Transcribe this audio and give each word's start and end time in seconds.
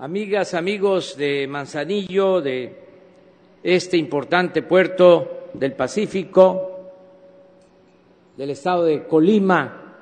amigas, 0.00 0.54
amigos 0.54 1.16
de 1.16 1.48
Manzanillo, 1.48 2.40
de 2.40 2.72
este 3.64 3.96
importante 3.96 4.62
puerto 4.62 5.48
del 5.54 5.72
Pacífico, 5.72 6.92
del 8.36 8.50
estado 8.50 8.84
de 8.84 9.08
Colima. 9.08 9.96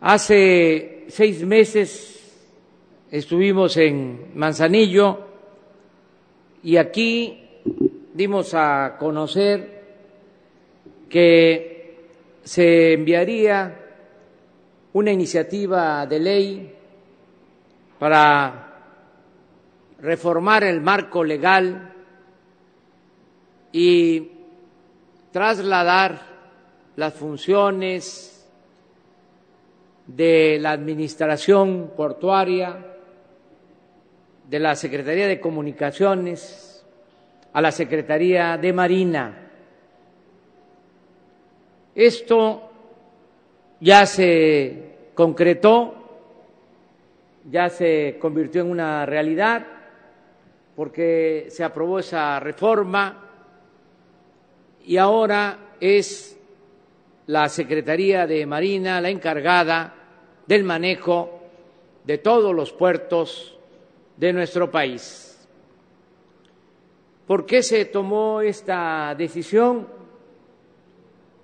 Hace 0.00 1.04
seis 1.08 1.44
meses 1.44 2.18
estuvimos 3.10 3.76
en 3.76 4.30
Manzanillo 4.34 5.18
y 6.62 6.78
aquí 6.78 7.40
dimos 8.14 8.54
a 8.54 8.96
conocer 8.98 9.82
que 11.10 11.96
se 12.42 12.94
enviaría 12.94 13.80
una 14.94 15.12
iniciativa 15.12 16.06
de 16.06 16.18
ley 16.18 16.71
para 18.02 18.66
reformar 20.00 20.64
el 20.64 20.80
marco 20.80 21.22
legal 21.22 21.94
y 23.70 24.28
trasladar 25.30 26.20
las 26.96 27.14
funciones 27.14 28.44
de 30.04 30.58
la 30.60 30.72
Administración 30.72 31.92
Portuaria, 31.96 32.76
de 34.50 34.58
la 34.58 34.74
Secretaría 34.74 35.28
de 35.28 35.38
Comunicaciones, 35.38 36.84
a 37.52 37.60
la 37.60 37.70
Secretaría 37.70 38.58
de 38.58 38.72
Marina. 38.72 39.48
Esto 41.94 42.68
ya 43.78 44.06
se 44.06 45.10
concretó 45.14 46.01
ya 47.50 47.68
se 47.68 48.18
convirtió 48.20 48.62
en 48.62 48.70
una 48.70 49.06
realidad 49.06 49.66
porque 50.76 51.46
se 51.50 51.64
aprobó 51.64 51.98
esa 51.98 52.40
reforma 52.40 53.28
y 54.84 54.96
ahora 54.96 55.74
es 55.80 56.38
la 57.26 57.48
Secretaría 57.48 58.26
de 58.26 58.46
Marina 58.46 59.00
la 59.00 59.10
encargada 59.10 59.94
del 60.46 60.64
manejo 60.64 61.40
de 62.04 62.18
todos 62.18 62.54
los 62.54 62.72
puertos 62.72 63.58
de 64.16 64.32
nuestro 64.32 64.70
país. 64.70 65.48
¿Por 67.26 67.46
qué 67.46 67.62
se 67.62 67.84
tomó 67.84 68.40
esta 68.40 69.14
decisión? 69.16 69.88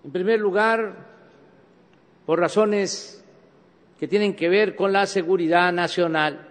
En 0.05 0.11
primer 0.11 0.41
lugar, 0.41 1.07
por 2.27 2.41
razones 2.41 3.18
que 3.99 4.07
tienen 4.07 4.35
que 4.35 4.49
ver 4.49 4.77
con 4.77 4.93
la 4.93 5.07
seguridad 5.07 5.73
nacional. 5.73 6.47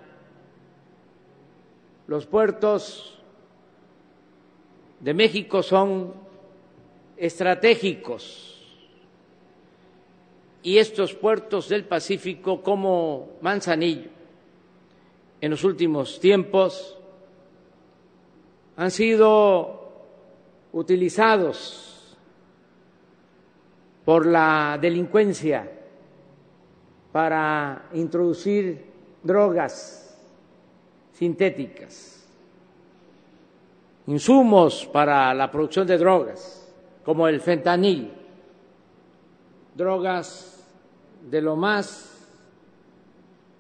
Los 2.08 2.26
puertos 2.26 3.20
de 5.00 5.14
México 5.14 5.64
son 5.64 6.14
estratégicos 7.16 8.54
y 10.62 10.78
estos 10.78 11.14
puertos 11.14 11.70
del 11.70 11.86
Pacífico 11.86 12.62
como 12.62 13.38
Manzanillo 13.42 14.10
en 15.40 15.52
los 15.52 15.64
últimos 15.64 16.20
tiempos 16.20 16.98
han 18.76 18.92
sido 18.92 19.92
utilizados 20.74 22.18
por 24.04 24.26
la 24.26 24.78
delincuencia 24.82 25.77
para 27.12 27.90
introducir 27.94 28.86
drogas 29.24 30.18
sintéticas, 31.14 32.26
insumos 34.08 34.86
para 34.86 35.34
la 35.34 35.50
producción 35.50 35.88
de 35.88 35.98
drogas, 35.98 36.72
como 37.04 37.28
el 37.28 37.42
fentanil, 37.42 38.12
drogas 39.76 40.66
de 41.30 41.42
lo 41.42 41.56
más 41.56 42.28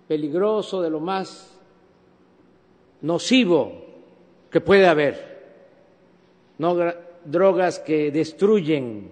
peligroso, 0.08 0.82
de 0.82 0.90
lo 0.90 1.00
más 1.00 1.58
nocivo 3.02 3.86
que 4.52 4.62
puede 4.62 4.88
haber, 4.88 5.38
drogas 7.26 7.80
que 7.80 8.12
destruyen 8.12 9.12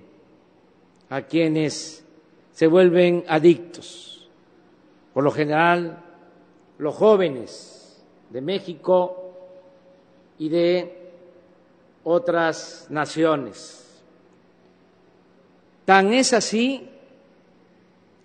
a 1.09 1.21
quienes 1.23 2.05
se 2.53 2.67
vuelven 2.67 3.25
adictos 3.27 4.14
por 5.15 5.23
lo 5.23 5.31
general 5.31 5.97
los 6.77 6.93
jóvenes 6.93 8.05
de 8.31 8.41
México 8.41 9.31
y 10.37 10.49
de 10.49 11.09
otras 12.03 12.87
naciones. 12.89 14.03
Tan 15.85 16.13
es 16.13 16.33
así 16.33 16.89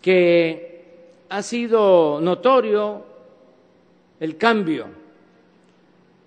que 0.03 1.23
ha 1.29 1.43
sido 1.43 2.21
notorio 2.21 3.05
el 4.19 4.37
cambio 4.37 4.87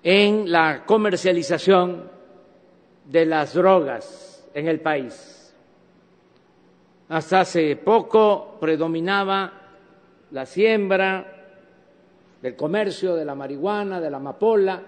en 0.02 0.50
la 0.50 0.86
comercialización 0.86 2.10
de 3.04 3.26
las 3.26 3.54
drogas 3.54 4.48
en 4.54 4.70
el 4.70 4.80
país. 4.80 5.54
Hasta 7.10 7.42
hace 7.42 7.76
poco 7.76 8.56
predominaba 8.62 9.63
la 10.34 10.48
siembra, 10.48 11.26
del 12.42 12.56
comercio 12.56 13.16
de 13.16 13.24
la 13.24 13.36
marihuana, 13.36 14.02
de 14.02 14.10
la 14.10 14.18
amapola, 14.18 14.82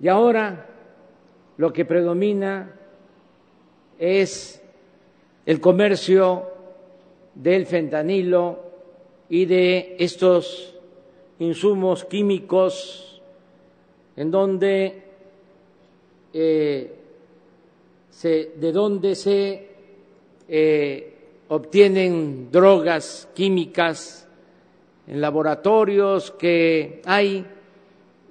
y 0.00 0.06
ahora 0.06 0.66
lo 1.56 1.72
que 1.72 1.84
predomina 1.84 2.74
es 3.98 4.62
el 5.46 5.60
comercio 5.60 6.44
del 7.34 7.66
fentanilo 7.66 8.60
y 9.30 9.46
de 9.46 9.96
estos 9.98 10.76
insumos 11.38 12.04
químicos 12.04 13.22
en 14.14 14.30
donde 14.30 15.02
eh, 16.34 16.94
se, 18.10 18.52
de 18.56 18.72
donde 18.72 19.14
se 19.14 19.68
eh, 20.48 21.17
obtienen 21.48 22.50
drogas 22.50 23.28
químicas 23.34 24.28
en 25.06 25.20
laboratorios 25.20 26.30
que 26.32 27.00
hay 27.04 27.46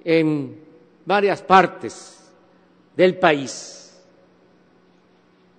en 0.04 0.56
varias 1.04 1.42
partes 1.42 2.32
del 2.96 3.18
país, 3.18 4.02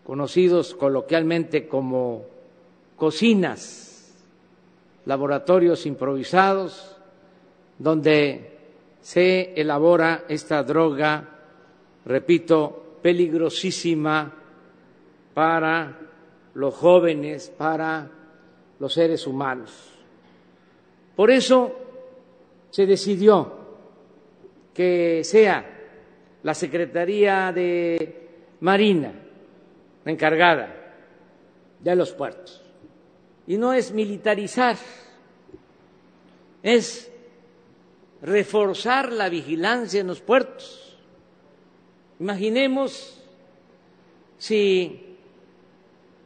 conocidos 0.05 0.73
coloquialmente 0.73 1.67
como 1.67 2.25
cocinas, 2.95 4.13
laboratorios 5.05 5.85
improvisados, 5.85 6.97
donde 7.77 8.57
se 9.01 9.53
elabora 9.59 10.25
esta 10.27 10.63
droga, 10.63 11.27
repito, 12.05 12.97
peligrosísima 13.01 14.33
para 15.33 15.97
los 16.53 16.75
jóvenes, 16.75 17.49
para 17.49 18.09
los 18.79 18.93
seres 18.93 19.25
humanos. 19.27 19.71
Por 21.15 21.31
eso 21.31 21.75
se 22.69 22.85
decidió 22.85 23.59
que 24.73 25.23
sea 25.23 25.77
la 26.43 26.53
Secretaría 26.53 27.51
de 27.51 28.29
Marina 28.61 29.13
la 30.05 30.11
encargada 30.11 30.75
de 31.79 31.95
los 31.95 32.11
puertos. 32.13 32.61
Y 33.47 33.57
no 33.57 33.73
es 33.73 33.91
militarizar, 33.91 34.77
es 36.63 37.11
reforzar 38.21 39.11
la 39.11 39.29
vigilancia 39.29 40.01
en 40.01 40.07
los 40.07 40.21
puertos. 40.21 40.97
Imaginemos 42.19 43.21
si 44.37 45.08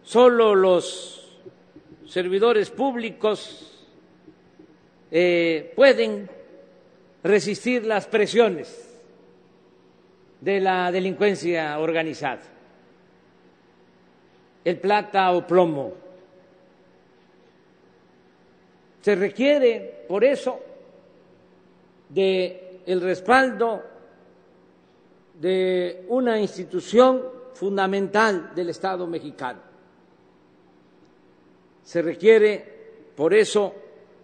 solo 0.03 0.53
los 0.53 1.39
servidores 2.05 2.69
públicos 2.69 3.87
eh, 5.09 5.71
pueden 5.75 6.29
resistir 7.23 7.85
las 7.85 8.07
presiones 8.07 8.89
de 10.41 10.59
la 10.59 10.91
delincuencia 10.91 11.79
organizada, 11.79 12.41
el 14.65 14.77
plata 14.79 15.31
o 15.31 15.47
plomo. 15.47 15.93
Se 19.01 19.15
requiere, 19.15 20.05
por 20.07 20.23
eso, 20.23 20.59
de 22.09 22.81
el 22.85 22.99
respaldo 23.01 23.81
de 25.39 26.05
una 26.09 26.39
institución 26.39 27.21
fundamental 27.53 28.53
del 28.53 28.69
Estado 28.69 29.07
mexicano 29.07 29.72
se 31.83 32.01
requiere, 32.01 32.63
por 33.15 33.33
eso, 33.33 33.73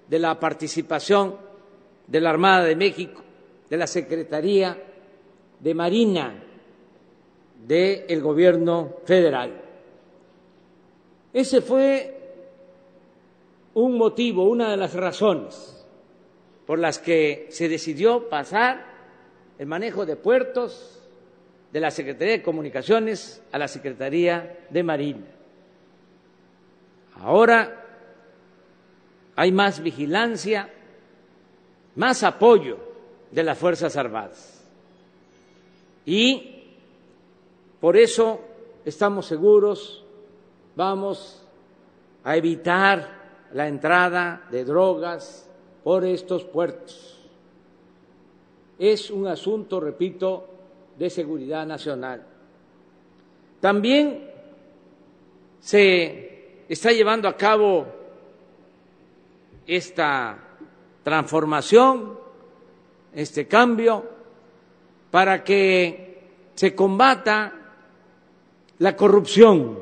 de 0.07 0.19
la 0.19 0.39
participación 0.39 1.35
de 2.07 2.21
la 2.21 2.31
Armada 2.31 2.63
de 2.63 2.75
México, 2.75 3.21
de 3.69 3.77
la 3.77 3.87
Secretaría 3.87 4.77
de 5.59 5.73
Marina 5.73 6.43
del 7.67 8.21
Gobierno 8.21 8.95
federal. 9.05 9.61
Ese 11.31 11.61
fue 11.61 12.17
un 13.75 13.97
motivo, 13.97 14.45
una 14.49 14.71
de 14.71 14.77
las 14.77 14.93
razones 14.93 15.75
por 16.65 16.79
las 16.79 16.99
que 16.99 17.47
se 17.49 17.67
decidió 17.67 18.29
pasar 18.29 18.85
el 19.57 19.67
manejo 19.67 20.05
de 20.05 20.15
puertos 20.15 20.99
de 21.71 21.79
la 21.79 21.91
Secretaría 21.91 22.33
de 22.33 22.43
Comunicaciones 22.43 23.43
a 23.51 23.57
la 23.57 23.67
Secretaría 23.67 24.67
de 24.69 24.83
Marina. 24.83 25.38
Ahora 27.15 27.79
hay 29.35 29.51
más 29.51 29.81
vigilancia, 29.81 30.69
más 31.95 32.23
apoyo 32.23 32.77
de 33.31 33.43
las 33.43 33.57
Fuerzas 33.57 33.95
Armadas. 33.95 34.65
Y 36.05 36.63
por 37.79 37.95
eso 37.95 38.41
estamos 38.83 39.25
seguros, 39.25 40.03
vamos 40.75 41.45
a 42.23 42.35
evitar 42.35 43.19
la 43.53 43.67
entrada 43.67 44.47
de 44.51 44.65
drogas 44.65 45.49
por 45.83 46.05
estos 46.05 46.43
puertos. 46.43 47.19
Es 48.77 49.09
un 49.11 49.27
asunto, 49.27 49.79
repito, 49.79 50.47
de 50.97 51.09
seguridad 51.09 51.65
nacional. 51.65 52.25
También 53.59 54.29
se 55.59 56.28
está 56.69 56.91
llevando 56.91 57.27
a 57.27 57.35
cabo 57.35 57.87
esta 59.65 60.37
transformación, 61.03 62.17
este 63.13 63.47
cambio, 63.47 64.07
para 65.09 65.43
que 65.43 66.21
se 66.53 66.75
combata 66.75 67.53
la 68.77 68.95
corrupción 68.95 69.77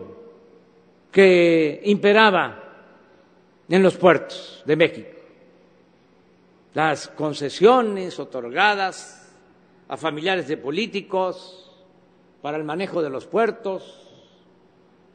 que 1.12 1.82
imperaba 1.84 2.64
en 3.68 3.84
los 3.84 3.98
puertos 3.98 4.64
de 4.66 4.76
México. 4.78 5.10
Las 6.74 7.10
concesiones 7.10 8.18
otorgadas 8.18 9.34
a 9.90 9.98
familiares 9.98 10.48
de 10.48 10.58
políticos 10.58 11.70
para 12.42 12.58
el 12.58 12.64
manejo 12.64 13.02
de 13.02 13.10
los 13.10 13.26
puertos, 13.26 14.08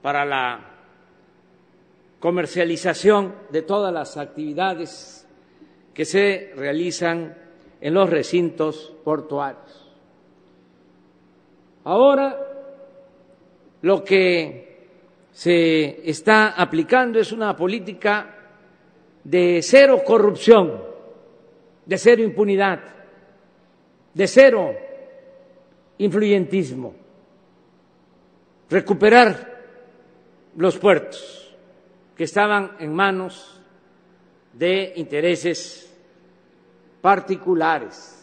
para 0.03 0.25
la 0.25 0.72
comercialización 2.23 3.35
de 3.51 3.63
todas 3.63 3.93
las 3.93 4.17
actividades 4.17 5.27
que 5.93 6.05
se 6.05 6.53
realizan 6.55 7.37
en 7.81 7.95
los 7.95 8.09
recintos 8.09 8.95
portuarios. 9.03 9.91
Ahora 11.83 12.39
lo 13.81 14.05
que 14.05 14.87
se 15.33 16.09
está 16.09 16.51
aplicando 16.51 17.19
es 17.19 17.33
una 17.33 17.57
política 17.57 18.37
de 19.25 19.59
cero 19.61 20.03
corrupción, 20.07 20.81
de 21.85 21.99
cero 21.99 22.23
impunidad, 22.23 22.83
de 24.15 24.29
cero 24.29 24.73
influyentismo, 25.99 26.95
recuperar 28.71 29.61
los 30.55 30.79
puertos 30.79 31.42
que 32.17 32.25
estaban 32.25 32.77
en 32.79 32.95
manos 32.95 33.61
de 34.53 34.93
intereses 34.97 35.95
particulares. 37.01 38.19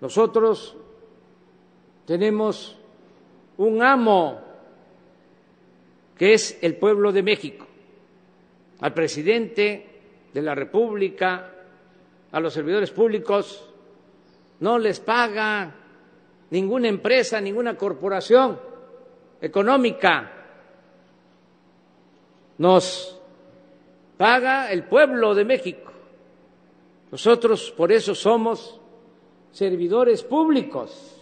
Nosotros 0.00 0.76
tenemos 2.06 2.76
un 3.58 3.82
amo 3.82 4.40
que 6.16 6.34
es 6.34 6.58
el 6.62 6.76
pueblo 6.76 7.12
de 7.12 7.22
México 7.22 7.66
al 8.80 8.94
presidente 8.94 9.86
de 10.32 10.42
la 10.42 10.54
República, 10.54 11.52
a 12.32 12.40
los 12.40 12.52
servidores 12.52 12.90
públicos, 12.90 13.66
no 14.60 14.78
les 14.78 15.00
paga 15.00 15.74
ninguna 16.50 16.88
empresa, 16.88 17.40
ninguna 17.40 17.76
corporación 17.76 18.58
económica. 19.40 20.39
Nos 22.60 23.18
paga 24.18 24.70
el 24.70 24.84
pueblo 24.84 25.34
de 25.34 25.44
México. 25.44 25.90
Nosotros 27.10 27.72
por 27.74 27.90
eso 27.90 28.14
somos 28.14 28.78
servidores 29.50 30.22
públicos, 30.22 31.16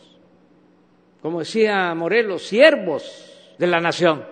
como 1.23 1.39
decía 1.39 1.95
Morelos, 1.95 2.43
siervos 2.43 3.55
de 3.57 3.67
la 3.69 3.79
nación. 3.79 4.25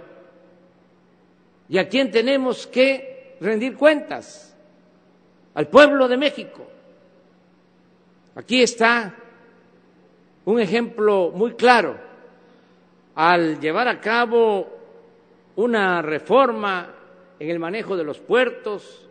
¿Y 1.68 1.78
a 1.78 1.88
quién 1.88 2.10
tenemos 2.10 2.66
que 2.66 3.36
rendir 3.40 3.76
cuentas 3.76 4.46
al 5.56 5.68
pueblo 5.68 6.06
de 6.06 6.16
México. 6.16 6.66
Aquí 8.34 8.62
está 8.62 9.14
un 10.44 10.60
ejemplo 10.60 11.32
muy 11.34 11.54
claro. 11.54 11.96
Al 13.14 13.58
llevar 13.58 13.88
a 13.88 13.98
cabo 13.98 14.68
una 15.56 16.02
reforma 16.02 16.95
en 17.38 17.50
el 17.50 17.58
manejo 17.58 17.96
de 17.96 18.04
los 18.04 18.18
puertos, 18.18 19.08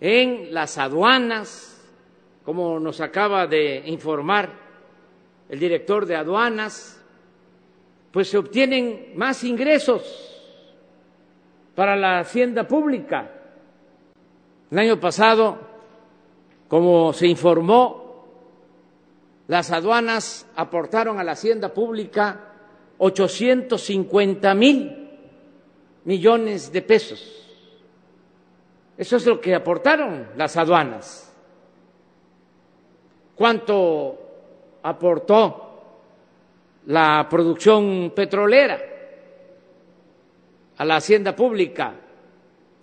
en 0.00 0.52
las 0.52 0.78
aduanas, 0.78 1.70
como 2.44 2.78
nos 2.78 3.00
acaba 3.00 3.46
de 3.46 3.82
informar 3.86 4.50
el 5.48 5.58
director 5.58 6.06
de 6.06 6.16
aduanas, 6.16 7.00
pues 8.10 8.28
se 8.28 8.38
obtienen 8.38 9.12
más 9.16 9.44
ingresos 9.44 10.30
para 11.74 11.96
la 11.96 12.20
hacienda 12.20 12.66
pública. 12.66 13.30
El 14.70 14.78
año 14.78 15.00
pasado, 15.00 15.58
como 16.68 17.12
se 17.12 17.26
informó, 17.26 18.26
las 19.46 19.70
aduanas 19.70 20.46
aportaron 20.56 21.18
a 21.18 21.24
la 21.24 21.32
hacienda 21.32 21.72
pública 21.72 22.52
850 22.98 24.54
mil 24.54 25.10
millones 26.04 26.72
de 26.72 26.82
pesos. 26.82 27.43
Eso 28.96 29.16
es 29.16 29.26
lo 29.26 29.40
que 29.40 29.54
aportaron 29.54 30.28
las 30.36 30.56
aduanas. 30.56 31.32
¿Cuánto 33.34 34.18
aportó 34.82 35.60
la 36.86 37.26
producción 37.28 38.12
petrolera 38.14 38.80
a 40.76 40.84
la 40.84 40.96
hacienda 40.96 41.34
pública? 41.34 41.94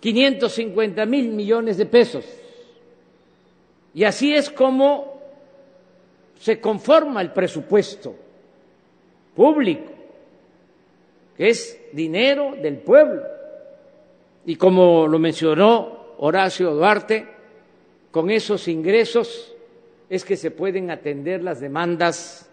550 0.00 1.06
mil 1.06 1.30
millones 1.30 1.78
de 1.78 1.86
pesos. 1.86 2.24
Y 3.94 4.04
así 4.04 4.34
es 4.34 4.50
como 4.50 5.20
se 6.38 6.60
conforma 6.60 7.22
el 7.22 7.32
presupuesto 7.32 8.14
público, 9.34 9.92
que 11.36 11.48
es 11.48 11.80
dinero 11.92 12.56
del 12.60 12.78
pueblo. 12.78 13.22
Y 14.44 14.56
como 14.56 15.06
lo 15.06 15.18
mencionó 15.18 16.01
Horacio 16.24 16.72
Duarte, 16.72 17.26
con 18.12 18.30
esos 18.30 18.68
ingresos 18.68 19.52
es 20.08 20.24
que 20.24 20.36
se 20.36 20.52
pueden 20.52 20.92
atender 20.92 21.42
las 21.42 21.58
demandas 21.58 22.48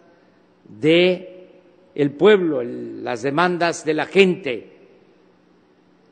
de 0.64 1.50
el 1.94 2.10
pueblo, 2.10 2.64
las 2.64 3.22
demandas 3.22 3.84
de 3.84 3.94
la 3.94 4.06
gente. 4.06 4.72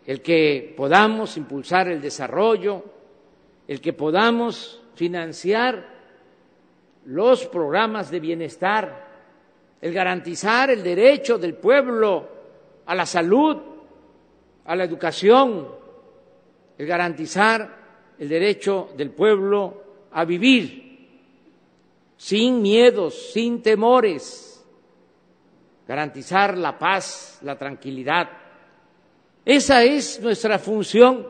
El 0.07 0.23
que 0.23 0.73
podamos 0.77 1.37
impulsar 1.37 1.89
el 1.89 2.01
desarrollo, 2.01 2.85
el 3.67 3.81
que 3.81 3.93
podamos 3.93 4.81
financiar 4.95 5.85
los 7.07 7.45
programas 7.47 8.09
de 8.09 8.21
bienestar, 8.21 9.09
el 9.81 9.93
garantizar 9.93 10.71
el 10.71 10.85
derecho 10.85 11.39
del 11.39 11.55
pueblo 11.55 12.29
a 12.87 12.95
la 12.95 13.05
salud, 13.05 13.57
a 14.65 14.77
la 14.77 14.85
educación, 14.85 15.78
el 16.79 16.87
garantizar 16.87 17.77
el 18.19 18.29
derecho 18.29 18.91
del 18.97 19.11
pueblo 19.11 19.83
a 20.13 20.25
vivir 20.25 20.89
sin 22.17 22.63
miedos, 22.63 23.33
sin 23.33 23.63
temores, 23.63 24.65
garantizar 25.87 26.57
la 26.57 26.79
paz, 26.79 27.39
la 27.43 27.57
tranquilidad. 27.57 28.29
Esa 29.45 29.83
es 29.85 30.21
nuestra 30.21 30.59
función 30.59 31.27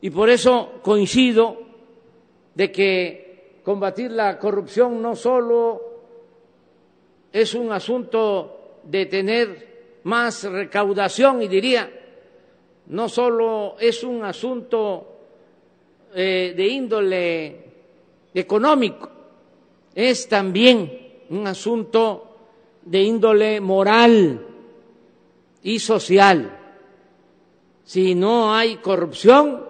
y 0.00 0.10
por 0.10 0.30
eso 0.30 0.80
coincido 0.82 1.58
de 2.54 2.70
que 2.70 3.60
combatir 3.64 4.12
la 4.12 4.38
corrupción 4.38 5.02
no 5.02 5.16
solo 5.16 5.82
es 7.32 7.54
un 7.54 7.72
asunto 7.72 8.80
de 8.84 9.06
tener 9.06 10.00
más 10.04 10.44
recaudación 10.44 11.42
y 11.42 11.48
diría, 11.48 11.90
no 12.88 13.08
solo 13.08 13.76
es 13.80 14.02
un 14.04 14.24
asunto 14.24 15.18
eh, 16.14 16.54
de 16.56 16.66
índole 16.66 17.64
económico, 18.32 19.10
es 19.94 20.28
también 20.28 21.24
un 21.30 21.46
asunto 21.46 22.36
de 22.82 23.02
índole 23.02 23.60
moral 23.60 24.46
y 25.62 25.78
social. 25.78 26.58
Si 27.82 28.14
no 28.14 28.54
hay 28.54 28.76
corrupción, 28.76 29.64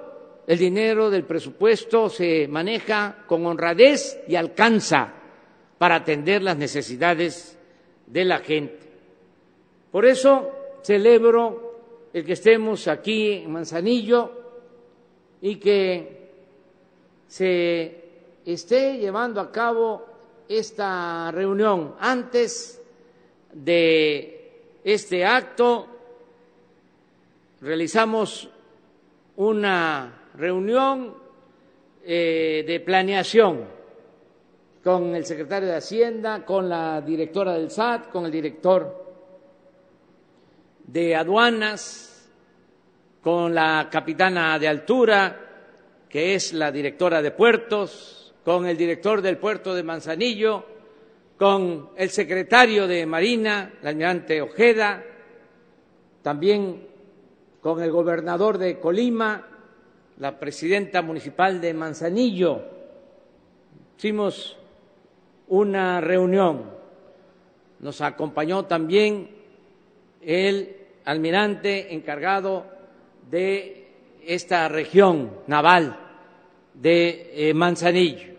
el 0.47 0.59
dinero 0.59 1.11
del 1.11 1.25
presupuesto 1.25 2.09
se 2.09 2.47
maneja 2.49 3.25
con 3.27 3.45
honradez 3.47 4.21
y 4.29 4.37
alcanza 4.37 5.13
para 5.79 5.97
atender 5.97 6.43
las 6.43 6.57
necesidades 6.57 7.59
de 8.07 8.25
la 8.25 8.39
gente. 8.39 8.79
Por 9.91 10.07
eso 10.07 10.51
celebro 10.83 11.66
el 12.17 12.25
que 12.25 12.33
estemos 12.33 12.89
aquí 12.89 13.31
en 13.33 13.53
Manzanillo 13.53 14.31
y 15.43 15.57
que 15.57 16.31
se 17.29 18.05
esté 18.47 18.97
llevando 18.97 19.39
a 19.39 19.53
cabo 19.53 20.07
esta 20.49 21.31
reunión. 21.31 21.95
Antes 22.01 22.83
de 23.53 24.79
este 24.83 25.27
acto 25.27 25.89
realizamos 27.61 28.49
una 29.37 30.31
reunión 30.39 31.13
eh, 32.03 32.65
de 32.67 32.81
planeación 32.81 33.63
con 34.83 35.15
el 35.15 35.27
secretario 35.27 35.69
de 35.69 35.77
Hacienda, 35.77 36.47
con 36.47 36.67
la 36.67 37.03
directora 37.03 37.53
del 37.53 37.71
SAT, 37.71 38.09
con 38.09 38.25
el 38.25 38.33
director 38.33 39.06
de 40.87 41.17
aduanas, 41.17 42.31
con 43.23 43.55
la 43.55 43.89
capitana 43.91 44.59
de 44.59 44.69
altura, 44.69 45.41
que 46.09 46.35
es 46.35 46.53
la 46.53 46.71
directora 46.71 47.21
de 47.21 47.33
puertos, 47.33 48.35
con 48.45 48.67
el 48.67 48.77
director 48.77 49.21
del 49.21 49.39
puerto 49.39 49.75
de 49.75 49.83
Manzanillo, 49.83 50.65
con 51.37 51.91
el 51.97 52.11
secretario 52.11 52.87
de 52.87 53.05
Marina, 53.05 53.73
el 53.83 53.89
almirante 53.89 54.41
Ojeda, 54.41 55.03
también 56.23 56.87
con 57.61 57.83
el 57.83 57.91
gobernador 57.91 58.59
de 58.59 58.79
Colima, 58.79 59.45
la 60.19 60.39
presidenta 60.39 61.03
municipal 61.03 61.61
de 61.61 61.75
Manzanillo. 61.75 62.63
Hicimos 63.99 64.57
una 65.49 66.01
reunión. 66.01 66.71
Nos 67.81 68.01
acompañó 68.01 68.65
también 68.67 69.31
el 70.23 70.76
almirante 71.07 71.95
encargado 71.95 72.67
de 73.31 73.89
esta 74.25 74.69
región 74.69 75.31
naval 75.47 75.97
de 76.75 77.31
eh, 77.33 77.55
Manzanillo. 77.55 78.35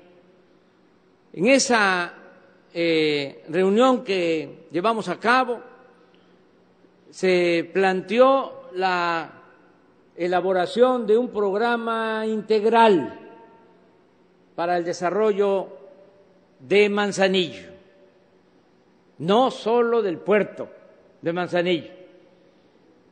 En 1.34 1.48
esa 1.48 2.14
eh, 2.74 3.44
reunión 3.50 4.04
que 4.04 4.68
llevamos 4.72 5.08
a 5.08 5.20
cabo 5.20 5.62
se 7.10 7.70
planteó 7.74 8.70
la 8.74 9.32
elaboración 10.16 11.08
de 11.08 11.18
un 11.18 11.30
programa 11.30 12.26
integral 12.26 13.18
para 14.56 14.78
el 14.78 14.84
desarrollo 14.84 15.70
de 16.60 16.90
Manzanillo, 16.90 17.70
no 19.20 19.52
solo 19.52 20.02
del 20.02 20.18
puerto 20.18 20.68
de 21.22 21.34
Manzanillo, 21.34 21.97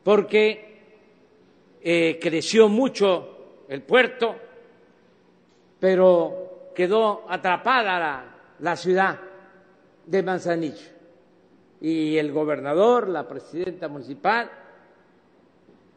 porque 0.06 1.80
eh, 1.82 2.20
creció 2.22 2.68
mucho 2.68 3.64
el 3.68 3.82
puerto, 3.82 4.36
pero 5.80 6.70
quedó 6.72 7.24
atrapada 7.28 7.98
la, 7.98 8.36
la 8.60 8.76
ciudad 8.76 9.18
de 10.06 10.22
Manzanillo. 10.22 10.86
Y 11.80 12.16
el 12.18 12.30
gobernador, 12.30 13.08
la 13.08 13.26
presidenta 13.26 13.88
municipal, 13.88 14.48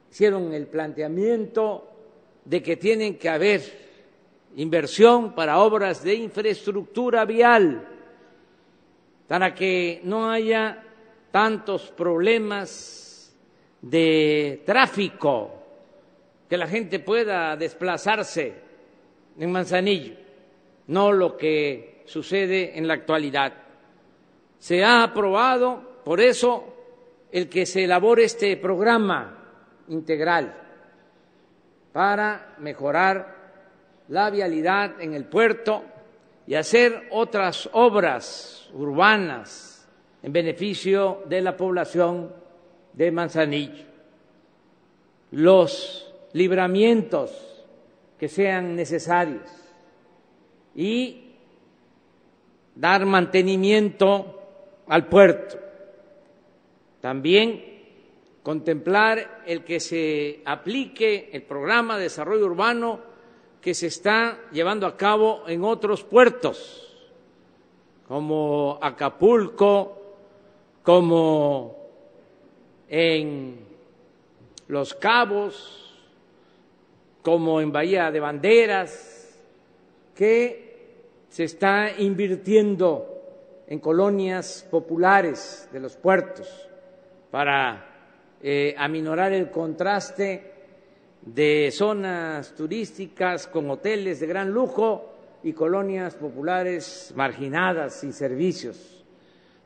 hicieron 0.09 0.55
el 0.55 0.65
planteamiento 0.65 1.87
de 2.45 2.63
que 2.63 2.77
tienen 2.77 3.15
que 3.19 3.29
haber 3.29 3.61
inversión 4.55 5.35
para 5.35 5.59
obras 5.59 6.01
de 6.01 6.15
infraestructura 6.15 7.25
vial, 7.25 7.87
para 9.27 9.53
que 9.53 10.01
no 10.03 10.31
haya 10.31 10.83
tantos 11.31 11.91
problemas 11.91 13.05
de 13.81 14.61
tráfico, 14.65 15.55
que 16.49 16.57
la 16.57 16.67
gente 16.67 16.99
pueda 16.99 17.55
desplazarse 17.55 18.53
en 19.37 19.51
Manzanillo, 19.51 20.15
no 20.87 21.11
lo 21.11 21.37
que 21.37 22.01
sucede 22.05 22.77
en 22.77 22.87
la 22.87 22.95
actualidad. 22.95 23.53
Se 24.57 24.83
ha 24.83 25.03
aprobado, 25.03 26.01
por 26.03 26.19
eso, 26.19 26.75
el 27.31 27.47
que 27.47 27.65
se 27.65 27.83
elabore 27.83 28.23
este 28.23 28.57
programa 28.57 29.37
integral 29.87 30.53
para 31.93 32.55
mejorar 32.59 33.35
la 34.09 34.29
vialidad 34.29 34.99
en 34.99 35.13
el 35.13 35.25
puerto 35.25 35.83
y 36.47 36.55
hacer 36.55 37.07
otras 37.11 37.69
obras 37.73 38.69
urbanas 38.73 39.87
en 40.23 40.33
beneficio 40.33 41.23
de 41.27 41.41
la 41.41 41.55
población 41.55 42.33
de 42.99 43.11
Manzanillo. 43.11 43.85
Los 45.31 46.13
libramientos 46.33 47.31
que 48.19 48.27
sean 48.27 48.75
necesarios 48.75 49.49
y 50.75 51.31
dar 52.75 53.05
mantenimiento 53.05 54.41
al 54.89 55.07
puerto. 55.07 55.57
También 56.99 57.63
contemplar 58.43 59.43
el 59.45 59.63
que 59.63 59.79
se 59.79 60.41
aplique 60.43 61.29
el 61.31 61.43
programa 61.43 61.95
de 61.95 62.03
desarrollo 62.03 62.47
urbano 62.47 62.99
que 63.61 63.75
se 63.75 63.87
está 63.87 64.41
llevando 64.51 64.85
a 64.85 64.97
cabo 64.97 65.43
en 65.47 65.63
otros 65.63 66.03
puertos, 66.03 66.97
como 68.09 68.77
Acapulco, 68.81 70.01
como 70.83 71.78
en 72.89 73.59
Los 74.67 74.95
Cabos, 74.95 75.95
como 77.21 77.61
en 77.61 77.71
Bahía 77.71 78.11
de 78.11 78.19
Banderas, 78.19 79.39
que 80.15 80.69
se 81.29 81.43
está 81.43 81.91
invirtiendo 81.99 83.05
en 83.67 83.79
colonias 83.79 84.67
populares 84.69 85.69
de 85.71 85.79
los 85.79 85.95
puertos 85.95 86.67
para 87.29 87.85
eh, 88.41 88.73
aminorar 88.77 89.31
el 89.31 89.51
contraste 89.51 90.51
de 91.21 91.69
zonas 91.71 92.55
turísticas 92.55 93.47
con 93.47 93.69
hoteles 93.69 94.19
de 94.19 94.27
gran 94.27 94.49
lujo 94.49 95.13
y 95.43 95.53
colonias 95.53 96.15
populares 96.15 97.13
marginadas 97.15 97.99
sin 97.99 98.13
servicios. 98.13 99.05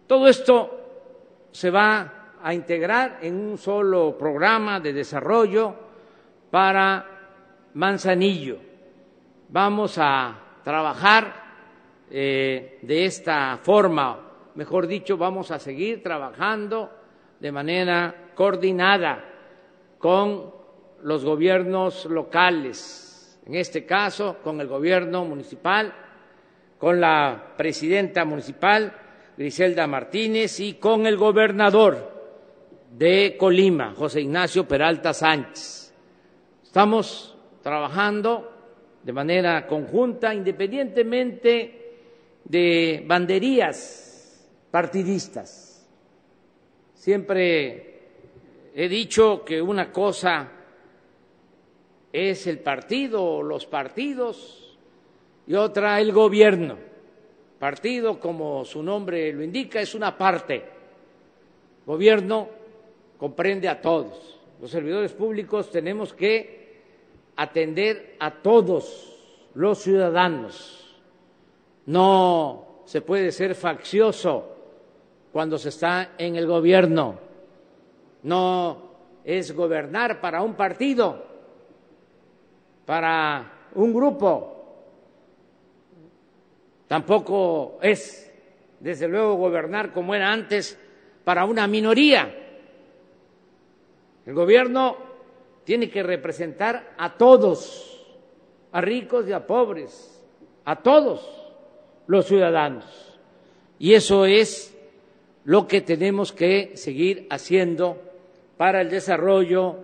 Todo 0.05 0.27
esto 0.27 1.47
se 1.51 1.69
va 1.69 2.22
a 2.43 2.53
integrar 2.53 3.19
en 3.21 3.35
un 3.35 3.57
solo 3.57 4.17
programa 4.17 4.81
de 4.81 4.91
desarrollo 4.91 5.73
para 6.51 7.07
Manzanillo. 7.73 8.57
Vamos 9.47 9.97
a 9.97 10.59
trabajar 10.61 11.33
eh, 12.11 12.79
de 12.81 13.05
esta 13.05 13.57
forma, 13.63 14.19
mejor 14.55 14.87
dicho, 14.87 15.17
vamos 15.17 15.51
a 15.51 15.59
seguir 15.59 16.03
trabajando 16.03 16.91
de 17.39 17.51
manera 17.51 18.31
coordinada 18.35 19.23
con 19.97 20.51
los 21.01 21.23
gobiernos 21.23 22.05
locales, 22.05 23.39
en 23.45 23.55
este 23.55 23.85
caso 23.85 24.39
con 24.43 24.59
el 24.59 24.67
gobierno 24.67 25.23
municipal, 25.23 25.93
con 26.77 26.99
la 26.99 27.53
presidenta 27.55 28.25
municipal, 28.25 28.93
Griselda 29.37 29.87
Martínez, 29.87 30.59
y 30.59 30.73
con 30.73 31.07
el 31.07 31.15
gobernador 31.15 32.12
de 32.97 33.35
Colima, 33.37 33.93
José 33.95 34.21
Ignacio 34.21 34.67
Peralta 34.67 35.13
Sánchez. 35.13 35.91
Estamos 36.61 37.35
trabajando 37.63 38.51
de 39.01 39.11
manera 39.11 39.65
conjunta, 39.65 40.33
independientemente 40.33 41.97
de 42.43 43.03
banderías 43.05 44.47
partidistas. 44.69 45.89
Siempre 46.93 48.01
he 48.75 48.87
dicho 48.87 49.43
que 49.43 49.61
una 49.61 49.91
cosa 49.91 50.51
es 52.11 52.45
el 52.45 52.59
partido 52.59 53.23
o 53.23 53.43
los 53.43 53.65
partidos 53.65 54.77
y 55.47 55.55
otra 55.55 55.99
el 55.99 56.11
gobierno. 56.11 56.77
Partido, 57.57 58.19
como 58.19 58.63
su 58.65 58.83
nombre 58.83 59.33
lo 59.33 59.43
indica, 59.43 59.81
es 59.81 59.95
una 59.95 60.15
parte. 60.15 60.63
Gobierno 61.85 62.62
comprende 63.23 63.69
a 63.69 63.79
todos. 63.79 64.37
Los 64.59 64.69
servidores 64.69 65.13
públicos 65.13 65.71
tenemos 65.71 66.11
que 66.11 66.81
atender 67.37 68.17
a 68.19 68.31
todos 68.31 69.17
los 69.55 69.79
ciudadanos 69.79 70.93
No 71.85 72.81
se 72.83 72.99
puede 72.99 73.31
ser 73.31 73.55
faccioso 73.55 74.57
cuando 75.31 75.57
se 75.57 75.69
está 75.69 76.15
en 76.17 76.35
el 76.35 76.45
gobierno. 76.45 77.17
No 78.23 78.89
es 79.23 79.55
gobernar 79.55 80.19
para 80.19 80.41
un 80.41 80.55
partido, 80.55 81.23
para 82.85 83.69
un 83.75 83.93
grupo. 83.93 84.65
Tampoco 86.89 87.79
es, 87.81 88.29
desde 88.81 89.07
luego, 89.07 89.35
gobernar 89.35 89.93
como 89.93 90.13
era 90.13 90.29
antes 90.29 90.77
para 91.23 91.45
una 91.45 91.67
minoría. 91.67 92.41
El 94.25 94.33
gobierno 94.33 94.97
tiene 95.63 95.89
que 95.89 96.03
representar 96.03 96.93
a 96.97 97.17
todos, 97.17 98.05
a 98.71 98.81
ricos 98.81 99.27
y 99.27 99.33
a 99.33 99.45
pobres, 99.45 100.23
a 100.65 100.81
todos 100.81 101.29
los 102.07 102.25
ciudadanos. 102.25 102.85
Y 103.79 103.93
eso 103.93 104.25
es 104.25 104.77
lo 105.45 105.67
que 105.67 105.81
tenemos 105.81 106.31
que 106.31 106.75
seguir 106.75 107.27
haciendo 107.29 108.01
para 108.57 108.81
el 108.81 108.89
desarrollo 108.89 109.75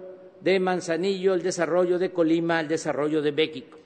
de 0.41 0.60
Manzanillo, 0.60 1.34
el 1.34 1.43
desarrollo 1.43 2.00
de 2.00 2.12
Colima, 2.12 2.62
el 2.62 2.67
desarrollo 2.67 3.22
de 3.22 3.31
México. 3.31 3.77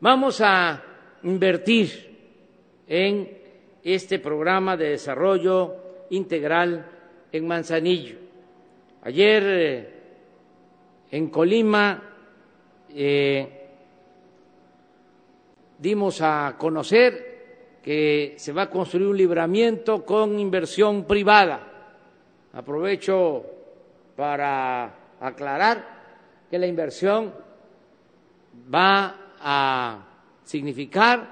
Vamos 0.00 0.40
a 0.40 0.82
invertir 1.22 2.14
en 2.86 3.38
este 3.82 4.18
programa 4.18 4.76
de 4.76 4.90
desarrollo 4.90 5.74
integral 6.10 6.86
en 7.32 7.46
Manzanillo. 7.46 8.23
Ayer 9.04 9.42
eh, 9.46 9.88
en 11.10 11.28
Colima 11.28 12.02
eh, 12.88 13.68
dimos 15.78 16.22
a 16.22 16.56
conocer 16.56 17.80
que 17.82 18.32
se 18.38 18.52
va 18.54 18.62
a 18.62 18.70
construir 18.70 19.08
un 19.08 19.16
libramiento 19.18 20.06
con 20.06 20.38
inversión 20.38 21.04
privada. 21.04 21.90
Aprovecho 22.54 23.44
para 24.16 24.94
aclarar 25.20 26.46
que 26.50 26.58
la 26.58 26.66
inversión 26.66 27.30
va 28.74 29.34
a 29.38 30.06
significar 30.44 31.28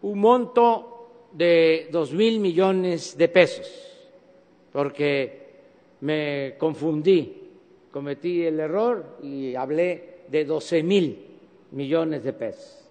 un 0.00 0.18
monto 0.18 1.28
de 1.30 1.90
dos 1.92 2.14
mil 2.14 2.40
millones 2.40 3.18
de 3.18 3.28
pesos, 3.28 3.70
porque 4.72 5.47
me 6.00 6.54
confundí, 6.58 7.50
cometí 7.90 8.44
el 8.44 8.60
error 8.60 9.18
y 9.22 9.54
hablé 9.54 10.18
de 10.28 10.44
doce 10.44 10.82
mil 10.82 11.26
millones 11.72 12.22
de 12.24 12.32
pesos. 12.32 12.88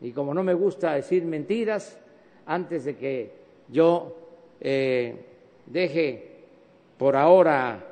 Y 0.00 0.12
como 0.12 0.32
no 0.32 0.42
me 0.42 0.54
gusta 0.54 0.94
decir 0.94 1.24
mentiras, 1.24 1.98
antes 2.46 2.84
de 2.84 2.96
que 2.96 3.32
yo 3.68 4.16
eh, 4.60 5.14
deje 5.66 6.28
por 6.96 7.16
ahora 7.16 7.84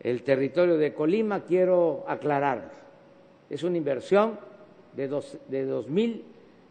el 0.00 0.22
territorio 0.22 0.76
de 0.76 0.92
Colima, 0.94 1.44
quiero 1.44 2.04
aclarar, 2.06 2.70
es 3.48 3.62
una 3.62 3.76
inversión 3.76 4.38
de 4.94 5.08
dos, 5.08 5.38
de 5.48 5.64
dos 5.64 5.88
mil 5.88 6.24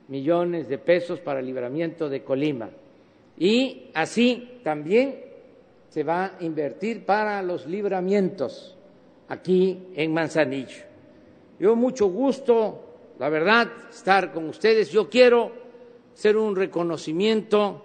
millones 0.07 0.67
de 0.67 0.77
pesos 0.77 1.19
para 1.19 1.39
el 1.39 1.45
libramiento 1.45 2.09
de 2.09 2.23
Colima. 2.23 2.69
Y 3.37 3.89
así 3.93 4.59
también 4.63 5.26
se 5.89 6.03
va 6.03 6.25
a 6.25 6.31
invertir 6.41 7.05
para 7.05 7.41
los 7.41 7.65
libramientos 7.65 8.75
aquí 9.29 9.87
en 9.95 10.13
Manzanillo. 10.13 10.83
Yo 11.59 11.75
mucho 11.75 12.07
gusto, 12.07 13.13
la 13.19 13.29
verdad, 13.29 13.67
estar 13.89 14.31
con 14.31 14.47
ustedes. 14.49 14.91
Yo 14.91 15.09
quiero 15.09 15.51
hacer 16.13 16.37
un 16.37 16.55
reconocimiento 16.55 17.83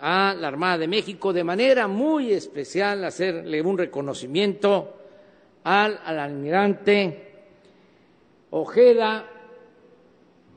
a 0.00 0.34
la 0.34 0.48
Armada 0.48 0.78
de 0.78 0.88
México, 0.88 1.32
de 1.32 1.44
manera 1.44 1.86
muy 1.86 2.32
especial 2.32 3.04
hacerle 3.04 3.62
un 3.62 3.78
reconocimiento 3.78 4.94
al, 5.64 5.98
almirante 6.04 7.28
Ojeda, 8.50 9.24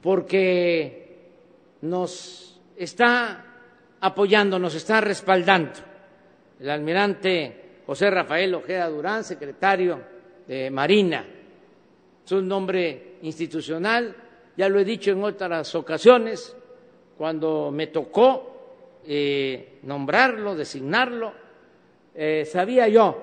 porque 0.01 1.17
nos 1.81 2.59
está 2.75 3.45
apoyando, 4.01 4.59
nos 4.59 4.75
está 4.75 4.99
respaldando. 4.99 5.94
El 6.59 6.69
almirante 6.69 7.81
José 7.85 8.09
Rafael 8.09 8.55
Ojeda 8.55 8.89
Durán, 8.89 9.23
secretario 9.23 9.99
de 10.47 10.69
Marina, 10.71 11.25
es 12.25 12.31
un 12.31 12.47
nombre 12.47 13.17
institucional, 13.21 14.15
ya 14.55 14.69
lo 14.69 14.79
he 14.79 14.85
dicho 14.85 15.11
en 15.11 15.23
otras 15.23 15.75
ocasiones, 15.75 16.55
cuando 17.17 17.71
me 17.71 17.87
tocó 17.87 19.01
eh, 19.05 19.79
nombrarlo, 19.83 20.55
designarlo, 20.55 21.33
eh, 22.15 22.45
sabía 22.45 22.87
yo 22.87 23.21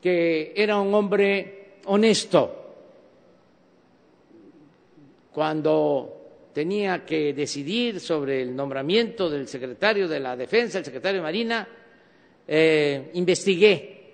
que 0.00 0.52
era 0.54 0.78
un 0.78 0.94
hombre 0.94 1.78
honesto. 1.86 2.60
Cuando 5.32 6.50
tenía 6.52 7.04
que 7.04 7.32
decidir 7.32 7.98
sobre 7.98 8.42
el 8.42 8.54
nombramiento 8.54 9.28
del 9.30 9.48
secretario 9.48 10.06
de 10.06 10.20
la 10.20 10.36
Defensa, 10.36 10.78
el 10.78 10.84
secretario 10.84 11.20
de 11.20 11.24
Marina, 11.24 11.68
eh, 12.46 13.10
investigué, 13.14 14.12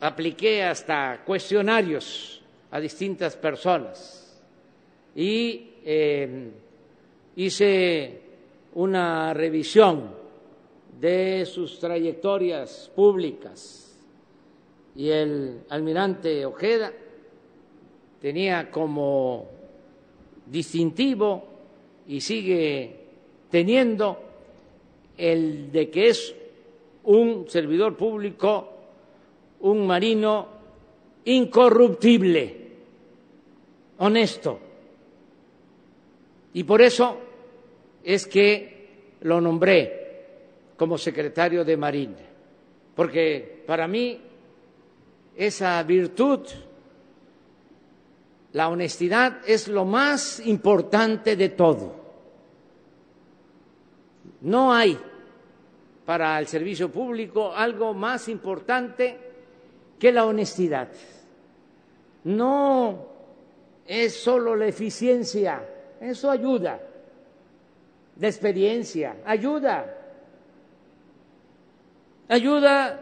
apliqué 0.00 0.62
hasta 0.62 1.22
cuestionarios 1.24 2.42
a 2.70 2.80
distintas 2.80 3.36
personas 3.36 4.20
y 5.14 5.70
hice 7.36 8.20
una 8.74 9.32
revisión 9.34 10.10
de 11.00 11.46
sus 11.46 11.78
trayectorias 11.78 12.90
públicas 12.94 13.96
y 14.96 15.10
el 15.10 15.60
almirante 15.68 16.46
Ojeda 16.46 16.92
tenía 18.20 18.70
como 18.70 19.48
distintivo 20.46 21.44
y 22.06 22.20
sigue 22.20 23.00
teniendo 23.50 24.18
el 25.16 25.70
de 25.72 25.90
que 25.90 26.08
es 26.08 26.34
un 27.04 27.48
servidor 27.48 27.96
público, 27.96 28.68
un 29.60 29.86
marino 29.86 30.48
incorruptible, 31.24 32.56
honesto. 33.98 34.58
Y 36.52 36.64
por 36.64 36.82
eso 36.82 37.18
es 38.02 38.26
que 38.26 39.16
lo 39.22 39.40
nombré 39.40 40.02
como 40.76 40.98
secretario 40.98 41.64
de 41.64 41.76
Marina, 41.76 42.18
porque 42.94 43.62
para 43.66 43.88
mí 43.88 44.20
esa 45.36 45.82
virtud, 45.82 46.40
la 48.52 48.68
honestidad, 48.68 49.40
es 49.46 49.68
lo 49.68 49.84
más 49.84 50.40
importante 50.46 51.36
de 51.36 51.48
todo. 51.50 52.04
No 54.42 54.72
hay 54.72 54.98
para 56.04 56.38
el 56.38 56.46
servicio 56.46 56.90
público 56.90 57.52
algo 57.54 57.94
más 57.94 58.28
importante 58.28 59.18
que 59.98 60.12
la 60.12 60.26
honestidad. 60.26 60.88
No 62.24 63.06
es 63.86 64.14
solo 64.14 64.56
la 64.56 64.66
eficiencia, 64.66 65.62
eso 66.00 66.30
ayuda. 66.30 66.80
De 68.16 68.28
experiencia, 68.28 69.16
ayuda, 69.24 69.92
ayuda 72.28 73.00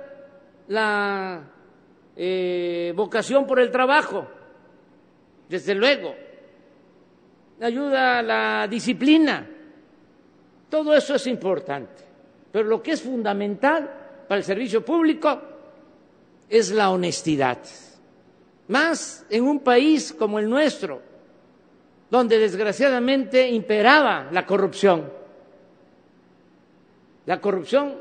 la 0.68 1.42
eh, 2.16 2.92
vocación 2.96 3.46
por 3.46 3.60
el 3.60 3.70
trabajo, 3.70 4.26
desde 5.48 5.74
luego, 5.74 6.14
ayuda 7.60 8.22
la 8.22 8.66
disciplina, 8.68 9.46
todo 10.70 10.94
eso 10.94 11.14
es 11.14 11.26
importante, 11.26 12.02
pero 12.52 12.68
lo 12.68 12.82
que 12.82 12.92
es 12.92 13.02
fundamental 13.02 13.90
para 14.28 14.38
el 14.38 14.44
servicio 14.44 14.84
público 14.84 15.40
es 16.48 16.70
la 16.70 16.90
honestidad, 16.90 17.58
más 18.68 19.24
en 19.30 19.44
un 19.44 19.60
país 19.60 20.12
como 20.12 20.38
el 20.38 20.48
nuestro, 20.48 21.00
donde 22.10 22.38
desgraciadamente 22.38 23.48
imperaba 23.48 24.28
la 24.30 24.44
corrupción. 24.44 25.10
La 27.24 27.40
corrupción 27.40 27.94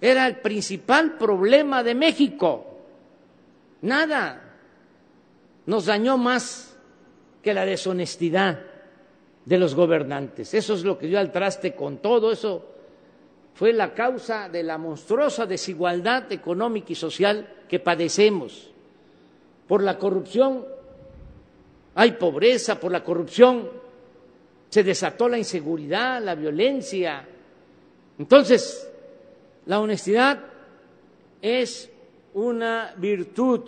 era 0.00 0.26
el 0.26 0.40
principal 0.40 1.16
problema 1.16 1.84
de 1.84 1.94
México. 1.94 2.66
Nada 3.82 4.42
nos 5.66 5.86
dañó 5.86 6.18
más 6.18 6.76
que 7.40 7.54
la 7.54 7.64
deshonestidad 7.64 8.58
de 9.44 9.58
los 9.58 9.76
gobernantes. 9.76 10.52
Eso 10.54 10.74
es 10.74 10.82
lo 10.82 10.98
que 10.98 11.06
dio 11.06 11.20
al 11.20 11.30
traste 11.30 11.74
con 11.74 11.98
todo. 11.98 12.32
Eso 12.32 12.75
fue 13.56 13.72
la 13.72 13.94
causa 13.94 14.50
de 14.50 14.62
la 14.62 14.76
monstruosa 14.76 15.46
desigualdad 15.46 16.30
económica 16.30 16.92
y 16.92 16.94
social 16.94 17.64
que 17.66 17.80
padecemos. 17.80 18.68
Por 19.66 19.82
la 19.82 19.98
corrupción 19.98 20.62
hay 21.94 22.12
pobreza 22.12 22.78
por 22.78 22.92
la 22.92 23.02
corrupción, 23.02 23.70
se 24.68 24.84
desató 24.84 25.26
la 25.26 25.38
inseguridad, 25.38 26.22
la 26.22 26.34
violencia. 26.34 27.26
Entonces, 28.18 28.92
la 29.64 29.80
honestidad 29.80 30.38
es 31.40 31.90
una 32.34 32.94
virtud 32.98 33.62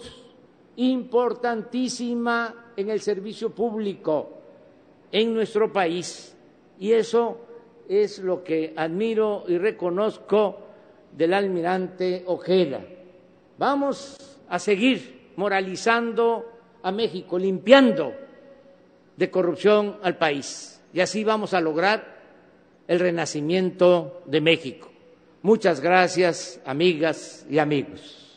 importantísima 0.77 2.73
en 2.77 2.91
el 2.91 3.01
servicio 3.01 3.49
público 3.49 4.39
en 5.11 5.33
nuestro 5.33 5.73
país. 5.73 6.37
Y 6.79 6.93
eso 6.93 7.48
es 7.89 8.19
lo 8.19 8.45
que 8.45 8.75
admiro 8.77 9.45
y 9.49 9.59
reconozco 9.59 10.61
del 11.17 11.35
almirante 11.35 12.23
Ojeda. 12.27 12.85
Vamos 13.57 14.39
a 14.49 14.59
seguir 14.59 15.31
moralizando 15.37 16.53
a 16.83 16.93
México, 16.93 17.39
limpiando 17.39 18.13
de 19.17 19.31
corrupción 19.31 19.97
al 20.03 20.17
país. 20.17 20.81
Y 20.93 21.01
así 21.01 21.25
vamos 21.25 21.55
a 21.55 21.61
lograr 21.61 22.19
el 22.87 23.01
renacimiento 23.01 24.23
de 24.27 24.41
México. 24.41 24.91
Muchas 25.43 25.81
gracias, 25.81 26.61
amigas 26.65 27.47
y 27.49 27.59
amigos. 27.59 28.28